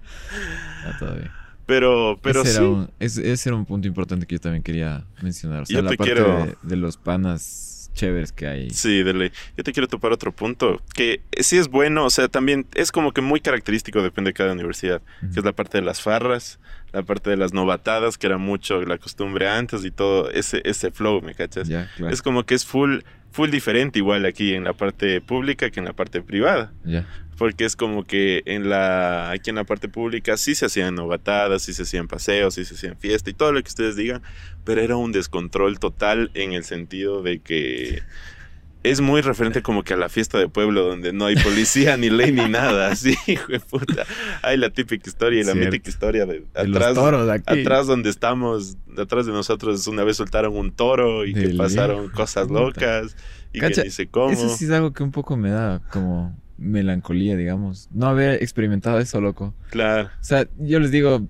[1.00, 1.30] Todo bien.
[1.66, 4.64] Pero, pero ese, sí, era un, ese, ese era un punto importante que yo también
[4.64, 5.62] quería mencionar.
[5.62, 8.70] O sea, Yo la te parte quiero- de, de los panas chéveres que hay.
[8.70, 9.32] sí, de ley.
[9.58, 13.12] Yo te quiero topar otro punto, que sí es bueno, o sea, también es como
[13.12, 15.02] que muy característico, depende de cada universidad,
[15.34, 16.60] que es la parte de las farras,
[16.94, 20.92] la parte de las novatadas, que era mucho la costumbre antes y todo, ese, ese
[20.92, 21.68] flow, ¿me cachas?
[21.68, 22.10] Claro.
[22.10, 23.00] Es como que es full,
[23.32, 26.72] full diferente igual aquí en la parte pública que en la parte privada.
[27.40, 31.64] Porque es como que en la, aquí en la parte pública sí se hacían novatadas,
[31.64, 34.22] sí se hacían paseos, sí se hacían fiesta y todo lo que ustedes digan,
[34.66, 38.04] pero era un descontrol total en el sentido de que
[38.84, 42.10] es muy referente como que a la fiesta de pueblo donde no hay policía ni
[42.10, 44.06] ley ni nada, así, hijo de puta.
[44.42, 45.72] Hay la típica historia y la Cierto.
[45.72, 47.60] mítica historia de De los atrás, toros aquí.
[47.62, 52.50] atrás donde estamos, atrás de nosotros una vez soltaron un toro y que pasaron cosas
[52.50, 53.16] locas
[53.54, 54.32] y Cacha, que ni sé cómo.
[54.32, 57.90] Eso sí es algo que un poco me da como melancolía, digamos.
[57.92, 59.54] No haber experimentado eso, loco.
[59.70, 60.10] Claro.
[60.20, 61.28] O sea, yo les digo,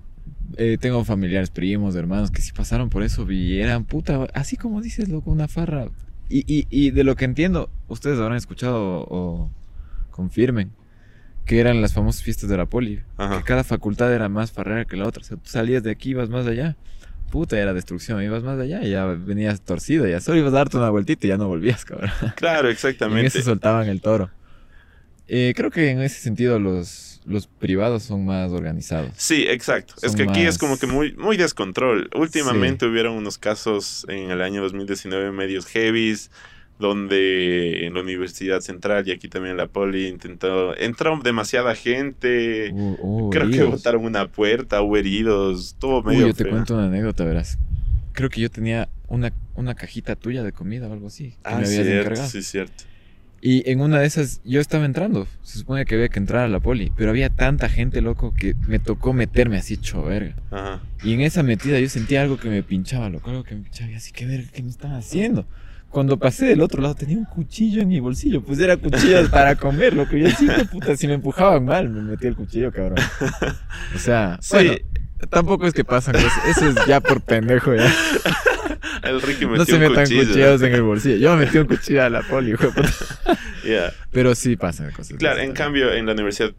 [0.56, 4.80] eh, tengo familiares, primos, hermanos que sí pasaron por eso y eran puta, así como
[4.80, 5.86] dices, loco, una farra.
[6.28, 9.50] Y, y, y de lo que entiendo, ustedes habrán escuchado o, o
[10.10, 10.70] confirmen
[11.44, 13.00] que eran las famosas fiestas de la poli.
[13.16, 13.38] Ajá.
[13.38, 15.22] Que cada facultad era más farrera que la otra.
[15.22, 16.76] O sea, tú salías de aquí, ibas más allá.
[17.32, 18.22] Puta, era destrucción.
[18.22, 20.06] Ibas más allá y ya venías torcido.
[20.06, 22.10] Ya solo ibas a darte una vueltita y ya no volvías, cabrón.
[22.36, 23.26] Claro, En exactamente.
[23.26, 24.30] ese soltaban el toro.
[25.32, 29.12] Eh, creo que en ese sentido los, los privados son más organizados.
[29.16, 29.94] Sí, exacto.
[30.02, 32.10] es que aquí es como que muy, muy descontrol.
[32.16, 36.32] Últimamente hubieron unos casos en el año 2019 medios heavies,
[36.80, 42.72] donde en la Universidad Central y aquí también en la Poli intentó, entró demasiada gente.
[42.72, 46.74] Uh, uh, Creo que botaron una puerta, hubo heridos, todo Uy, medio yo te cuento
[46.74, 47.56] una anécdota, verás.
[48.14, 51.30] Creo que yo tenía una, una cajita tuya de comida o algo así.
[51.30, 52.28] Que Ah, me habías cierto, encargado.
[52.28, 52.84] sí, cierto.
[53.42, 55.26] Y en una de esas yo estaba entrando.
[55.42, 56.92] Se supone que había que entrar a la poli.
[56.96, 60.34] Pero había tanta gente, loco, que me tocó meterme así hecho verga.
[60.50, 60.80] Ajá.
[61.02, 63.30] Y en esa metida yo sentía algo que me pinchaba, loco.
[63.30, 63.90] Algo que me pinchaba.
[63.90, 65.46] Y así, que verga, ¿qué me están haciendo?
[65.88, 68.42] Cuando pasé del otro lado tenía un cuchillo en mi bolsillo.
[68.44, 70.16] Pues era cuchillo para comer, loco.
[70.16, 72.98] Yo así, puta, si me empujaban mal, me metí el cuchillo, cabrón.
[73.94, 74.54] O sea, Sí.
[74.54, 74.72] bueno,
[75.30, 76.32] tampoco es que pasan cosas.
[76.46, 77.90] Eso es ya por pendejo, ya.
[79.02, 80.26] El Ricky metió No se un metan cuchillo.
[80.26, 81.16] cuchillos en el bolsillo.
[81.16, 82.68] Yo me metí un cuchillo a la poli, hijo.
[83.64, 83.92] Yeah.
[84.10, 85.18] Pero sí pasan cosas.
[85.18, 86.52] Claro, en cambio, en la universidad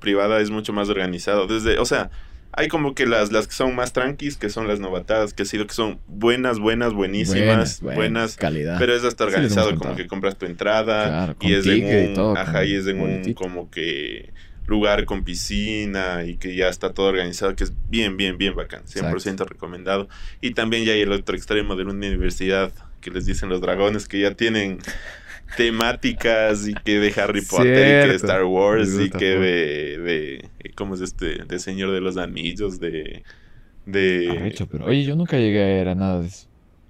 [0.00, 1.46] privada es mucho más organizado.
[1.46, 2.10] Desde, o sea,
[2.52, 5.66] hay como que las, las que son más tranquis, que son las novatadas, que sido
[5.66, 8.78] que son buenas, buenas, buenísimas, buenas, calidad.
[8.78, 12.08] pero es hasta Sí, organizado como que compras tu entrada Claro, y es en y
[12.08, 14.32] un, todo, ajá, con y es en un como que
[14.66, 18.84] lugar con piscina y que ya está todo organizado, que es bien, bien, bien bacán,
[18.84, 20.08] 100% recomendado.
[20.40, 24.08] Y también ya hay el otro extremo de una universidad que les dicen los dragones
[24.08, 24.78] que ya tienen
[25.56, 28.14] temáticas y que de Harry Potter y que de.
[28.16, 31.44] Star Wars y que de, de ¿cómo es este?
[31.44, 33.22] de Señor de los Anillos, de
[33.86, 36.48] de Arrecho, pero oye, yo nunca llegué a ir a nada de eso.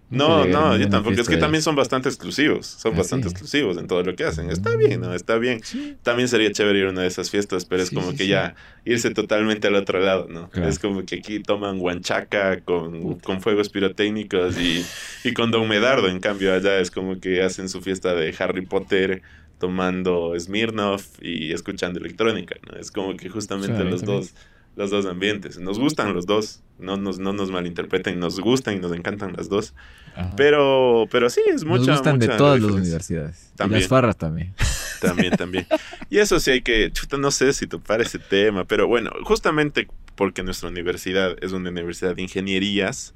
[0.08, 1.20] No, no, yo tampoco.
[1.20, 2.66] Es que también son bastante exclusivos.
[2.66, 3.32] Son Ah, bastante sí.
[3.32, 4.50] exclusivos en todo lo que hacen.
[4.50, 4.78] Está Mm.
[4.78, 5.12] bien, ¿no?
[5.14, 5.60] Está bien.
[5.64, 5.96] Sí.
[6.04, 8.54] También sería chévere ir a una de esas fiestas, pero es Sí, como que ya
[8.84, 10.48] irse totalmente al otro lado, ¿no?
[10.50, 10.68] Claro.
[10.68, 14.84] Es como que aquí toman guanchaca con, con fuegos pirotécnicos y,
[15.24, 16.06] y con Don Medardo.
[16.08, 19.22] En cambio, allá es como que hacen su fiesta de Harry Potter
[19.58, 22.78] tomando Smirnoff y escuchando electrónica, ¿no?
[22.78, 24.20] Es como que justamente los también.
[24.20, 24.34] dos
[24.76, 25.58] los dos ambientes.
[25.58, 29.48] Nos gustan los dos, no nos, no nos malinterpreten, nos gustan y nos encantan las
[29.48, 29.74] dos.
[30.14, 30.34] Ajá.
[30.36, 31.86] Pero, pero sí, es mucha.
[31.86, 33.52] Nos gustan de todas las universidades.
[33.56, 33.78] También.
[33.78, 34.54] Y las farras también.
[35.00, 35.66] También, también.
[36.08, 39.88] Y eso sí hay que, chuta, no sé si topar ese tema, pero bueno, justamente
[40.14, 43.14] porque nuestra universidad es una universidad de ingenierías,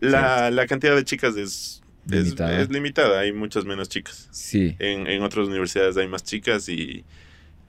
[0.00, 2.60] la, la cantidad de chicas es, es- Limitada.
[2.60, 4.28] es limitada, hay muchas menos chicas.
[4.32, 4.76] Sí.
[4.78, 7.04] En, en otras universidades hay más chicas y,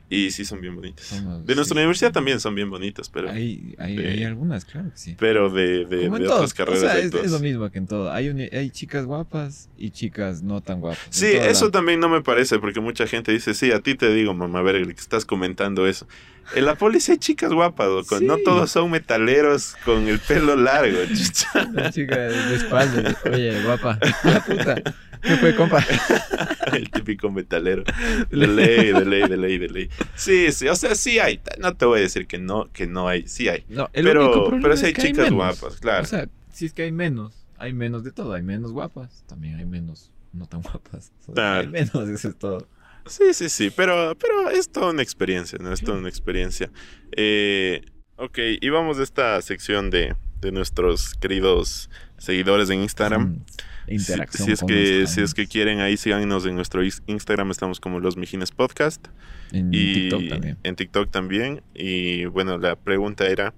[0.09, 1.11] y sí son bien bonitas.
[1.45, 4.97] De nuestra universidad también son bien bonitas, pero, Hay, hay, de- hay algunas, claro que
[4.97, 5.15] sí.
[5.17, 8.11] pero de, de, de otras carreras o sea, es, lo mismo que en todo.
[8.11, 11.07] Hay, hay chicas guapas y chicas no tan guapas.
[11.09, 14.33] Sí, eso también no me parece, porque mucha gente dice, sí, a ti te digo,
[14.33, 16.07] mamá, a ver, que estás comentando eso.
[16.53, 18.19] En la policía hay chicas guapas, loco.
[18.21, 20.97] No todos son metaleros con el pelo largo.
[21.69, 23.17] Una chica de espalda.
[23.31, 23.97] Oye, guapa.
[24.23, 24.75] La puta.
[25.21, 25.83] ¿Qué fue, compa?
[26.73, 27.83] el típico metalero.
[28.29, 29.89] De ley, de ley, de ley, de ley.
[30.15, 31.39] Sí, sí, o sea, sí hay.
[31.57, 33.27] No te voy a decir que no, que no hay.
[33.27, 33.65] Sí hay.
[33.69, 35.33] No, el Pero- único problema pero sí es hay que chicas menos.
[35.59, 36.03] guapas, claro.
[36.03, 38.33] O sea, si es que hay menos, hay menos de todo.
[38.33, 41.11] Hay menos guapas, también hay menos no tan guapas.
[41.21, 41.59] O sea, Claro.
[41.61, 42.67] Hay menos, eso es todo.
[43.07, 45.71] Sí, sí, sí, pero, pero es toda una experiencia, ¿no?
[45.71, 46.71] Es toda una experiencia.
[47.15, 47.81] Eh,
[48.17, 53.23] Ok, y vamos a esta sección de, de nuestros queridos seguidores en Instagram.
[53.23, 53.45] Mm,
[53.87, 54.45] Interacción.
[54.45, 57.99] Si, si es que, si es que quieren, ahí síganos en nuestro Instagram, estamos como
[57.99, 59.05] Los Mijines Podcast.
[59.51, 60.57] En y TikTok también.
[60.63, 61.61] En TikTok también.
[61.73, 63.53] Y bueno, la pregunta era,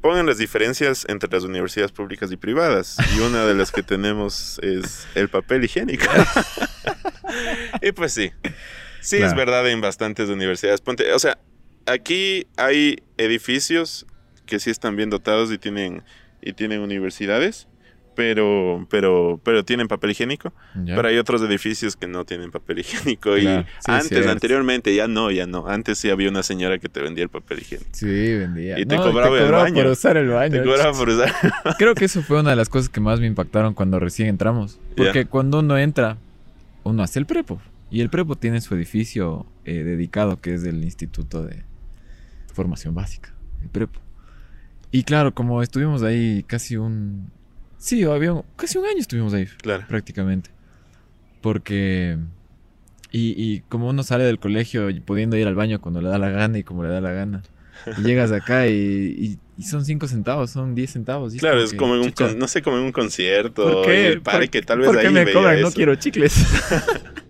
[0.00, 2.96] pongan las diferencias entre las universidades públicas y privadas.
[3.16, 6.06] Y una de las que tenemos es el papel higiénico.
[7.82, 8.32] y pues sí,
[9.00, 10.80] sí es verdad en bastantes universidades.
[10.80, 11.38] Ponte, o sea,
[11.86, 14.06] aquí hay edificios
[14.46, 16.02] que sí están bien dotados y tienen,
[16.40, 17.68] y tienen universidades.
[18.18, 20.52] Pero, pero, pero tienen papel higiénico.
[20.74, 23.36] Pero hay otros edificios que no tienen papel higiénico.
[23.36, 24.30] Claro, y sí, antes, cierto.
[24.32, 25.68] anteriormente, ya no, ya no.
[25.68, 27.90] Antes sí había una señora que te vendía el papel higiénico.
[27.92, 28.76] Sí, vendía.
[28.76, 29.82] Y te cobraba el baño.
[29.84, 30.50] por usar el baño.
[30.50, 31.32] Te cobraba por usar.
[31.78, 34.80] Creo que eso fue una de las cosas que más me impactaron cuando recién entramos.
[34.96, 36.18] Porque cuando uno entra,
[36.82, 37.62] uno hace el prepo.
[37.88, 41.62] Y el prepo tiene su edificio eh, dedicado, que es del Instituto de
[42.52, 44.00] Formación Básica, el prepo.
[44.90, 47.30] Y claro, como estuvimos ahí casi un...
[47.78, 49.84] Sí, había un- casi un año estuvimos ahí, Claro.
[49.88, 50.50] prácticamente.
[51.40, 52.18] Porque...
[53.10, 56.18] Y, y como uno sale del colegio y pudiendo ir al baño cuando le da
[56.18, 57.42] la gana y como le da la gana.
[57.96, 61.32] Y llegas acá y, y- y son 5 centavos, son 10 centavos.
[61.36, 63.62] Claro, es como en un, con- no sé, como en un concierto.
[63.62, 64.06] ¿Por en qué?
[64.08, 65.60] el parque, ¿Por- tal vez ¿Por qué ahí me cobran?
[65.62, 66.34] No quiero chicles.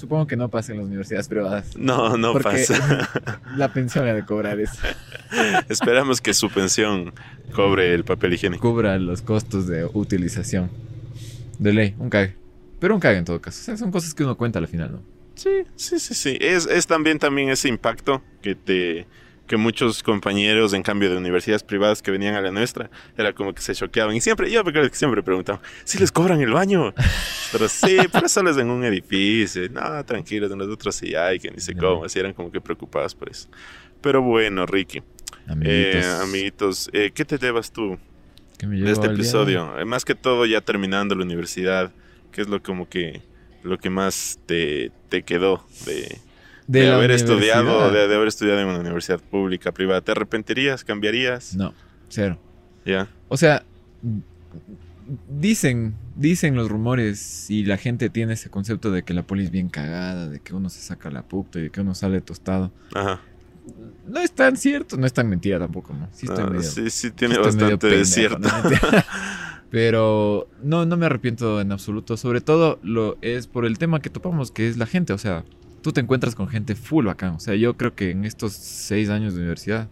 [0.00, 1.76] Supongo que no pasa en las universidades privadas.
[1.76, 3.42] No, no porque pasa.
[3.56, 4.80] La pensión ha de cobrar eso.
[5.68, 7.12] Esperamos que su pensión
[7.52, 8.70] cobre el papel higiénico.
[8.70, 10.70] Cubra los costos de utilización.
[11.58, 12.34] De ley, un cague.
[12.78, 13.60] Pero un cague en todo caso.
[13.60, 15.02] O sea, son cosas que uno cuenta al final, ¿no?
[15.34, 16.38] Sí, sí, sí, sí.
[16.40, 19.06] Es, es también, también ese impacto que te
[19.50, 23.52] que muchos compañeros en cambio de universidades privadas que venían a la nuestra era como
[23.52, 24.14] que se choqueaban.
[24.14, 26.94] Y siempre yo me acuerdo que siempre preguntaban si les cobran el baño
[27.50, 29.68] pero sí pero solo es en un edificio.
[29.70, 31.74] No tranquilos en los otros sí hay que ni Ya.
[31.80, 32.04] cómo.
[32.04, 33.48] Así eran como que preocupados por eso.
[34.00, 35.02] Pero bueno Ricky
[35.48, 36.04] Amiguitos.
[36.06, 36.90] eh, amiguitos.
[36.92, 37.98] eh, ¿qué te llevas tú
[38.56, 41.90] ¿qué me de este día de episodio Eh, más que todo ya terminando la universidad
[42.30, 43.20] ¿qué es lo como que
[43.64, 46.18] lo que más te, te quedó de,
[46.70, 50.00] de, haber estudiado, de, de haber estudiado en una universidad pública, privada.
[50.00, 50.84] ¿Te arrepentirías?
[50.84, 51.54] ¿Cambiarías?
[51.56, 51.74] No,
[52.08, 52.38] cero.
[52.84, 53.08] Ya.
[53.28, 53.64] O sea,
[55.28, 59.50] dicen, dicen los rumores y la gente tiene ese concepto de que la poli es
[59.50, 62.70] bien cagada, de que uno se saca la puta y de que uno sale tostado.
[62.94, 63.20] Ajá.
[64.08, 66.08] No es tan cierto, no es tan mentira tampoco, ¿no?
[66.12, 68.48] Sí estoy Ah, medio- sí, sí, tiene bastante de cierto.
[69.70, 72.16] Pero no, no me arrepiento en absoluto.
[72.16, 75.12] Sobre todo lo es por el tema que topamos, que es la gente.
[75.12, 75.44] O sea,
[75.82, 77.34] tú te encuentras con gente full bacán.
[77.34, 79.88] O sea, yo creo que en estos seis años de universidad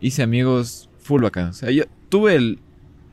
[0.00, 1.48] hice amigos full bacán.
[1.48, 2.58] O sea, yo tuve el,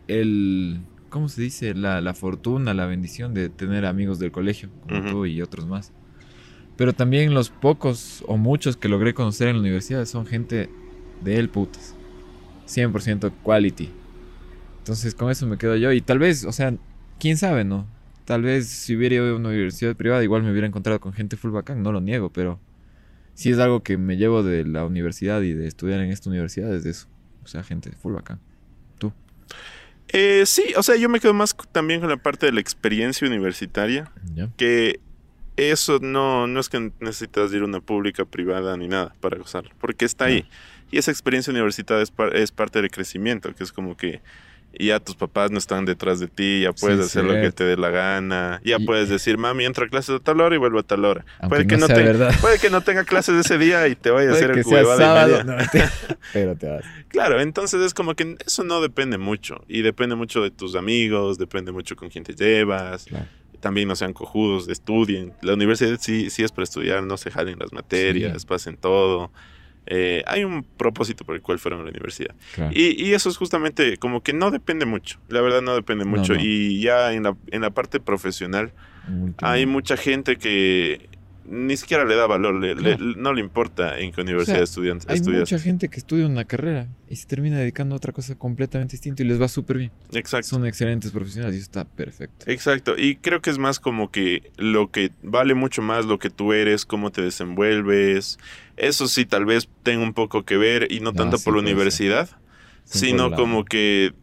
[0.08, 1.74] el ¿cómo se dice?
[1.74, 5.92] La, la fortuna, la bendición de tener amigos del colegio, como tú y otros más.
[6.78, 10.70] Pero también los pocos o muchos que logré conocer en la universidad son gente
[11.24, 11.96] de el putas.
[12.68, 13.90] 100% quality.
[14.80, 15.92] Entonces con eso me quedo yo.
[15.92, 16.74] Y tal vez, o sea,
[17.20, 17.86] quién sabe, ¿no?
[18.26, 21.38] Tal vez si hubiera ido a una universidad privada igual me hubiera encontrado con gente
[21.38, 22.60] full bacán, no lo niego, pero
[23.34, 26.74] sí es algo que me llevo de la universidad y de estudiar en esta universidad,
[26.74, 27.08] es de eso.
[27.44, 28.40] O sea, gente full bacán.
[30.14, 33.26] Eh, sí, o sea, yo me quedo más también con la parte de la experiencia
[33.26, 34.50] universitaria, ¿Ya?
[34.58, 35.00] que
[35.56, 39.72] eso no, no es que necesitas ir a una pública, privada ni nada para gozar,
[39.80, 40.46] porque está ahí.
[40.92, 44.20] Y esa experiencia universitaria es, par- es parte del crecimiento, que es como que
[44.80, 47.64] ya tus papás no están detrás de ti, ya puedes Sí, hacer lo que te
[47.64, 50.58] dé la gana, ya Y- puedes decir, mami, entro a clases a tal hora y
[50.58, 51.26] vuelvo a tal hora.
[51.50, 54.30] Puede que, no no te- puede que no tenga clases ese día y te vaya
[54.30, 55.92] a hacer el y sábado, no, mentira.
[56.34, 56.84] pero te vas.
[57.10, 59.64] Claro, entonces es como que eso no depende mucho.
[59.68, 63.06] Y depende mucho de tus amigos, depende mucho con quién te llevas.
[63.06, 63.26] Claro.
[63.60, 65.34] También no sean cojudos, estudien.
[65.42, 68.48] La universidad sí, sí es para estudiar, no se jalen las materias, Sí.
[68.48, 69.32] pasen todo.
[69.88, 72.36] Eh, hay un propósito por el cual fueron a la universidad.
[72.54, 72.72] Claro.
[72.74, 75.20] Y, y eso es justamente como que no depende mucho.
[75.28, 76.34] La verdad no depende mucho.
[76.36, 76.40] no.
[76.42, 78.72] Y ya en la, en la parte profesional
[79.40, 81.10] hay mucha gente que
[81.46, 83.14] ni siquiera le da valor, le- le- Claro.
[83.18, 85.42] no le importa en qué universidad sea, estudian- Hay estudias.
[85.42, 89.24] mucha gente que estudia una carrera y se termina dedicando a otra cosa completamente distinta
[89.24, 89.92] y les va súper bien.
[90.14, 90.48] Exacto.
[90.48, 92.46] Son excelentes profesionales y está perfecto.
[92.50, 96.30] Exacto, y creo que es más como que lo que vale mucho más lo que
[96.30, 98.38] tú eres, cómo te desenvuelves.
[98.78, 101.68] Eso sí, tal vez tenga un poco que ver y no tanto por la ser.
[101.72, 102.30] universidad,
[102.86, 104.14] sino por la- como que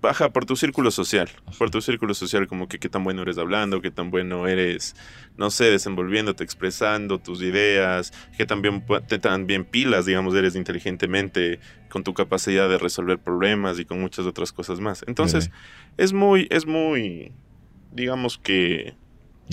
[0.00, 3.38] baja por tu círculo social, por tu círculo social, como que qué tan bueno eres
[3.38, 4.94] hablando, qué tan bueno eres,
[5.36, 10.34] no sé, desenvolviéndote, expresando tus ideas, qué tan bien, pu- te tan bien pilas, digamos,
[10.34, 15.04] eres inteligentemente con tu capacidad de resolver problemas y con muchas otras cosas más.
[15.06, 15.50] Entonces,
[15.96, 17.32] es muy, es muy,
[17.92, 18.94] digamos que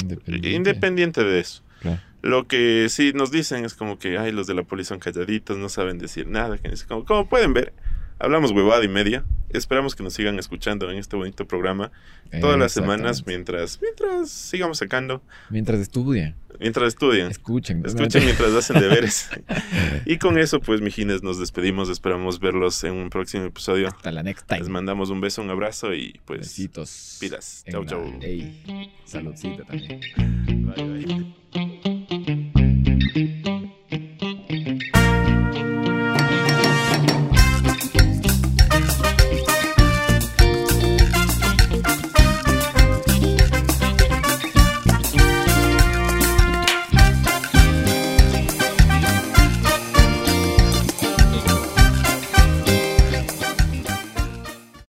[0.02, 0.50] Independiente.
[0.56, 1.64] independiente de eso.
[2.22, 5.58] Lo que sí nos dicen es como que, ay, los de la poli son calladitos,
[5.58, 6.58] no saben decir nada.
[6.58, 7.72] Que es como, como pueden ver,
[8.20, 9.24] hablamos huevada y media.
[9.50, 11.92] Esperamos que nos sigan escuchando en este bonito programa
[12.40, 17.32] todas las semanas mientras, mientras sigamos sacando, Mientras estudian, mientras estudian.
[17.32, 17.84] escuchen.
[17.84, 19.28] Escuchen mientras hacen deberes.
[20.06, 21.90] y con eso, pues, mijines, nos despedimos.
[21.90, 23.88] Esperamos verlos en un próximo episodio.
[23.88, 24.60] Hasta la next time.
[24.60, 27.18] Les mandamos un beso, un abrazo y pues Besitos.
[27.20, 27.64] pilas.
[27.72, 28.20] Chau, chau.
[28.22, 28.92] ley.
[29.06, 30.00] Saludcita también.
[30.76, 31.89] Bye, bye.